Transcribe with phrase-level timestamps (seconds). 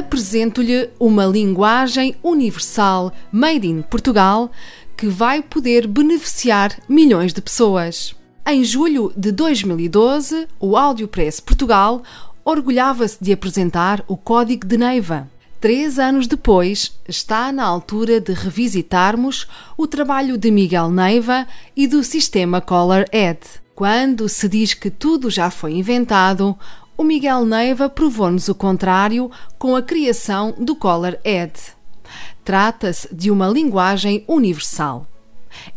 [0.00, 4.50] Apresento-lhe uma linguagem universal made in Portugal
[4.96, 8.14] que vai poder beneficiar milhões de pessoas.
[8.46, 12.02] Em julho de 2012, o Audiopress Portugal
[12.44, 15.28] orgulhava-se de apresentar o Código de Neiva.
[15.60, 19.46] Três anos depois, está na altura de revisitarmos
[19.76, 21.46] o trabalho de Miguel Neiva
[21.76, 23.40] e do sistema Color Ed.
[23.74, 26.58] Quando se diz que tudo já foi inventado,
[27.00, 31.54] o Miguel Neiva provou-nos o contrário com a criação do Color Ed.
[32.44, 35.06] Trata-se de uma linguagem universal.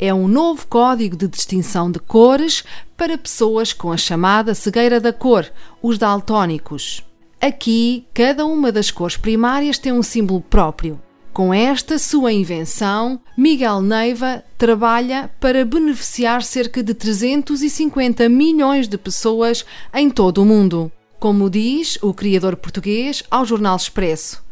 [0.00, 2.64] É um novo código de distinção de cores
[2.96, 5.48] para pessoas com a chamada cegueira da cor,
[5.80, 7.04] os daltónicos.
[7.40, 11.00] Aqui, cada uma das cores primárias tem um símbolo próprio.
[11.32, 19.64] Com esta sua invenção, Miguel Neiva trabalha para beneficiar cerca de 350 milhões de pessoas
[19.94, 20.90] em todo o mundo
[21.22, 24.42] como diz o criador português ao Jornal Expresso.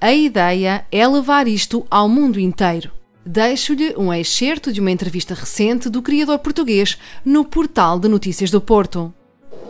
[0.00, 2.90] A ideia é levar isto ao mundo inteiro.
[3.26, 8.58] Deixo-lhe um excerto de uma entrevista recente do criador português no portal de notícias do
[8.58, 9.12] Porto.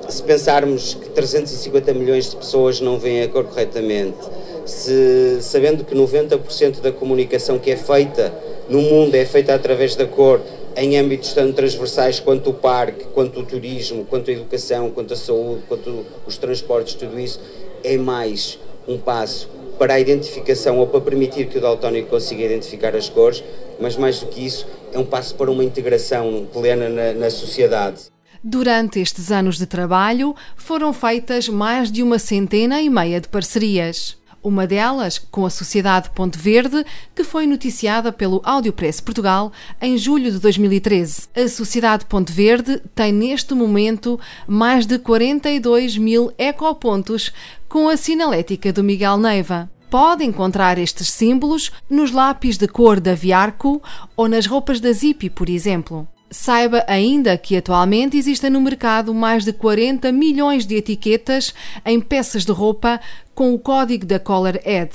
[0.08, 4.18] Se pensarmos que 350 milhões de pessoas não veem a cor corretamente,
[4.64, 8.32] se, sabendo que 90% da comunicação que é feita
[8.68, 10.40] no mundo é feita através da cor,
[10.76, 15.16] em âmbitos tanto transversais quanto o parque, quanto o turismo, quanto a educação, quanto a
[15.16, 17.40] saúde, quanto os transportes, tudo isso
[17.82, 22.94] é mais um passo para a identificação ou para permitir que o daltónico consiga identificar
[22.94, 23.42] as cores,
[23.80, 28.14] mas mais do que isso, é um passo para uma integração plena na, na sociedade.
[28.42, 34.16] Durante estes anos de trabalho, foram feitas mais de uma centena e meia de parcerias.
[34.44, 36.84] Uma delas com a Sociedade Ponte Verde,
[37.14, 39.50] que foi noticiada pelo Audiopress Portugal
[39.80, 41.28] em julho de 2013.
[41.34, 47.32] A Sociedade Ponte Verde tem neste momento mais de 42 mil ecopontos
[47.66, 49.70] com a sinalética do Miguel Neiva.
[49.88, 53.82] Pode encontrar estes símbolos nos lápis de cor da Viarco
[54.14, 56.06] ou nas roupas da Zipi, por exemplo.
[56.30, 61.54] Saiba ainda que atualmente existem no mercado mais de 40 milhões de etiquetas
[61.84, 63.00] em peças de roupa
[63.34, 64.90] com o código da Color Ed,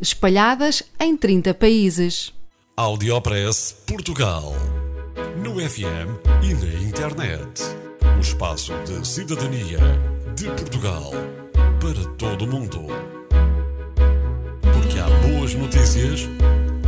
[0.00, 2.32] espalhadas em 30 países.
[2.76, 4.54] Audiopress Portugal.
[5.42, 7.62] No FM e na internet.
[8.16, 9.78] O espaço de cidadania
[10.34, 11.10] de Portugal
[11.80, 12.86] para todo o mundo.
[14.60, 16.28] Porque há boas notícias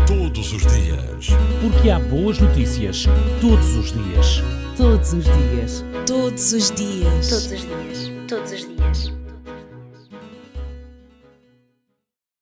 [0.08, 1.28] todos os dias.
[1.60, 3.04] Porque há boas notícias
[3.42, 4.42] todos os dias.
[4.74, 5.84] Todos os dias.
[6.06, 7.28] Todos os dias.
[7.28, 8.12] Todos os dias.
[8.26, 9.17] Todos os dias.